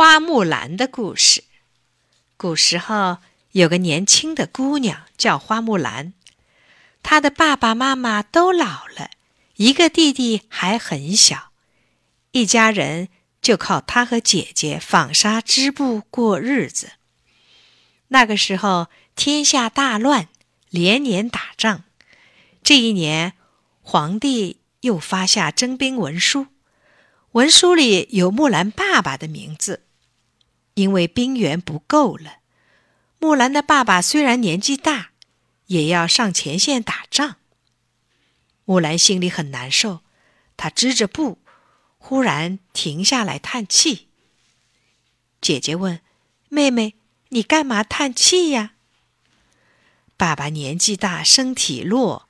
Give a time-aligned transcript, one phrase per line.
[0.00, 1.44] 花木兰的故事。
[2.38, 3.18] 古时候
[3.52, 6.14] 有个年轻的姑娘叫花木兰，
[7.02, 9.10] 她的爸爸妈妈都老了，
[9.56, 11.50] 一个弟弟还很小，
[12.30, 13.10] 一家人
[13.42, 16.92] 就靠她和姐姐纺纱织布过日子。
[18.08, 20.28] 那个时候天下大乱，
[20.70, 21.84] 连年打仗。
[22.62, 23.34] 这一年，
[23.82, 26.46] 皇帝又发下征兵文书，
[27.32, 29.82] 文书里有木兰爸爸的名字。
[30.80, 32.38] 因为兵源不够了，
[33.18, 35.10] 木兰的爸爸虽然年纪大，
[35.66, 37.36] 也要上前线打仗。
[38.64, 40.00] 木兰心里很难受，
[40.56, 41.36] 她织着布，
[41.98, 44.08] 忽然停下来叹气。
[45.42, 46.00] 姐姐问
[46.48, 46.94] ：“妹妹，
[47.28, 48.72] 你干嘛叹气呀？”
[50.16, 52.26] 爸爸年纪大，身体弱，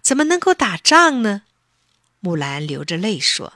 [0.00, 1.42] 怎么能够打仗呢？
[2.20, 3.54] 木兰流着泪说。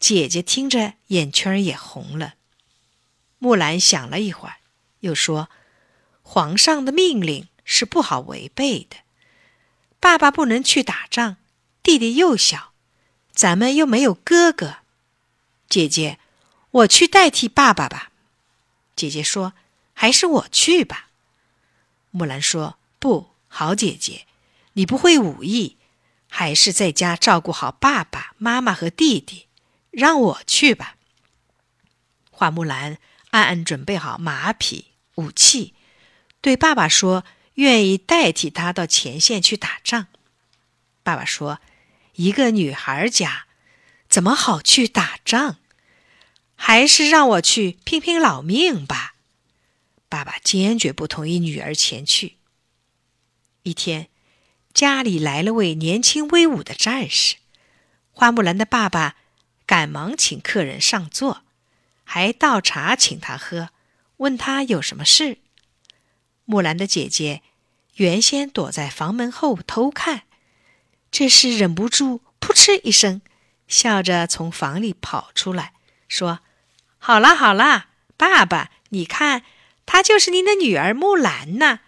[0.00, 2.34] 姐姐听着，眼圈也红了。
[3.42, 4.56] 木兰想了一会儿，
[5.00, 5.48] 又说
[6.20, 8.98] ：“皇上的命令是不好违背的。
[9.98, 11.38] 爸爸不能去打仗，
[11.82, 12.74] 弟弟又小，
[13.32, 14.80] 咱们又没有哥哥。
[15.70, 16.18] 姐姐，
[16.70, 18.12] 我去代替爸爸吧。”
[18.94, 19.54] 姐姐说
[19.94, 21.08] ：“还是我去吧。”
[22.12, 24.26] 木兰说：“不好，姐姐，
[24.74, 25.78] 你不会武艺，
[26.28, 29.46] 还是在家照顾好爸爸妈妈和弟弟，
[29.90, 30.96] 让我去吧。”
[32.30, 32.98] 花木兰。
[33.30, 34.86] 暗暗准备好马匹、
[35.16, 35.74] 武器，
[36.40, 40.08] 对爸爸说：“愿意代替他到前线去打仗。”
[41.02, 41.60] 爸爸说
[42.14, 43.46] ：“一个女孩家，
[44.08, 45.56] 怎么好去打仗？
[46.56, 49.14] 还是让我去拼拼老命吧。”
[50.10, 52.38] 爸爸坚决不同意女儿前去。
[53.62, 54.08] 一天，
[54.74, 57.36] 家里来了位年轻威武的战士，
[58.10, 59.16] 花木兰的爸爸
[59.66, 61.44] 赶忙请客人上座。
[62.12, 63.68] 还倒茶请他喝，
[64.16, 65.38] 问他有什么事。
[66.44, 67.40] 木兰的姐姐
[67.94, 70.22] 原先躲在房门后偷看，
[71.12, 73.22] 这时忍不住扑哧一声，
[73.68, 75.74] 笑着从房里跑出来，
[76.08, 76.40] 说
[76.98, 79.44] ：“好啦好啦，爸爸，你看，
[79.86, 81.78] 她就是您的女儿木兰呢。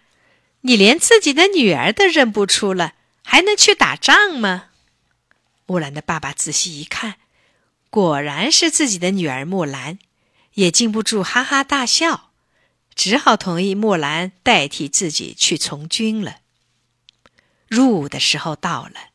[0.61, 2.93] 你连自己的女儿都认不出了，
[3.25, 4.69] 还能去打仗吗？”
[5.67, 7.15] 木兰的爸爸仔细一看，
[7.89, 9.99] 果然是自己的女儿木兰。
[10.55, 12.31] 也禁不住哈哈大笑，
[12.93, 16.37] 只好同意木兰代替自己去从军了。
[17.67, 19.09] 入伍的时候到了，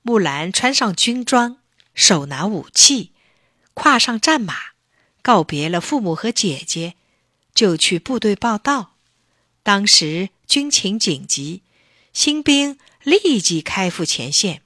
[0.00, 1.58] 木兰穿上军装，
[1.94, 3.12] 手拿武器，
[3.74, 4.54] 跨上战马，
[5.20, 6.94] 告别了父母和姐姐，
[7.54, 8.94] 就去部队报道。
[9.62, 11.62] 当时军情紧急，
[12.14, 14.62] 新兵立即开赴前线。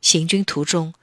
[0.00, 0.94] 行军途中，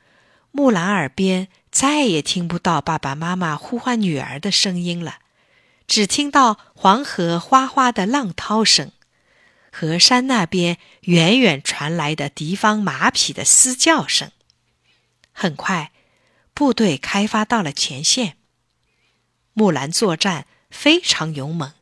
[0.52, 1.48] 木兰耳边。
[1.72, 5.20] 再也听不到爸爸妈妈呼唤女儿的声音了，
[5.88, 8.92] 只听到黄河哗哗的浪涛声，
[9.72, 14.32] 河山那边远远传来的敌方马匹的嘶叫声。
[15.32, 15.92] 很快，
[16.54, 18.38] 部队开发到了前线。
[19.54, 21.74] 木兰作战非常勇猛，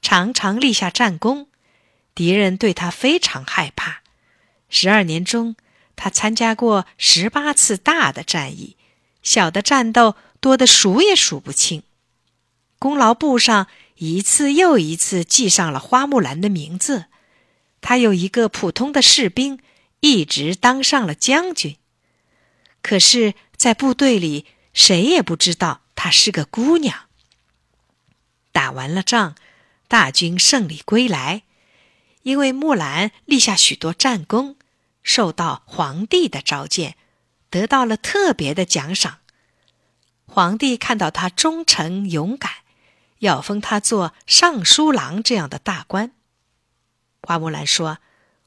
[0.00, 1.48] 常常立下战功，
[2.14, 4.02] 敌人对他非常害怕。
[4.68, 5.56] 十二年中，
[5.96, 8.76] 他参加过十八次大的战役。
[9.26, 11.82] 小的战斗多得数也数不清，
[12.78, 13.66] 功劳簿上
[13.96, 17.06] 一次又一次记上了花木兰的名字。
[17.80, 19.58] 他有一个普通的士兵，
[19.98, 21.76] 一直当上了将军。
[22.80, 27.06] 可是，在部队里，谁也不知道她是个姑娘。
[28.52, 29.34] 打完了仗，
[29.88, 31.42] 大军胜利归来，
[32.22, 34.54] 因为木兰立下许多战功，
[35.02, 36.94] 受到皇帝的召见。
[37.50, 39.18] 得到了特别的奖赏。
[40.26, 42.52] 皇帝看到他忠诚勇敢，
[43.20, 46.12] 要封他做尚书郎这样的大官。
[47.22, 47.98] 花木兰说：“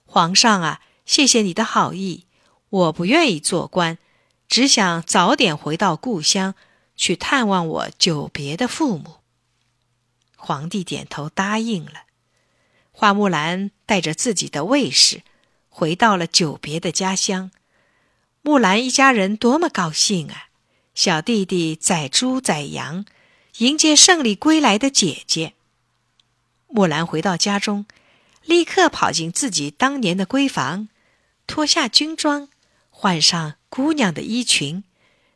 [0.05, 2.25] 皇上啊，谢谢你的好意，
[2.69, 3.97] 我不愿意做官，
[4.47, 6.55] 只想早点回到故乡
[6.95, 9.17] 去探望我久别的父母。”
[10.35, 12.03] 皇帝点头答应了。
[12.91, 15.23] 花木兰带着自己的卫士，
[15.69, 17.51] 回到了久别的家乡。
[18.49, 20.49] 木兰一家人多么高兴啊！
[20.95, 23.05] 小弟弟宰猪宰羊，
[23.59, 25.53] 迎接胜利归来的姐姐。
[26.67, 27.85] 木兰回到家中，
[28.43, 30.89] 立刻跑进自己当年的闺房，
[31.45, 32.49] 脱下军装，
[32.89, 34.83] 换上姑娘的衣裙，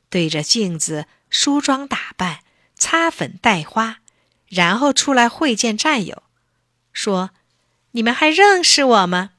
[0.10, 2.40] 对着镜子梳妆打扮，
[2.74, 4.00] 擦粉戴花，
[4.48, 6.24] 然后出来会见战友，
[6.92, 7.30] 说
[7.94, 9.34] ：“你们还认识我吗？”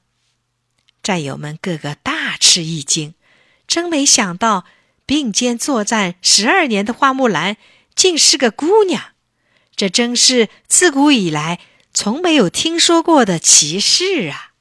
[1.02, 3.14] 战友们个个大吃一惊。
[3.66, 4.64] 真没想到，
[5.06, 7.56] 并肩作战十二年的花木兰，
[7.94, 9.02] 竟是个姑娘，
[9.76, 11.60] 这真是自古以来
[11.92, 14.53] 从没有听说过的奇事啊！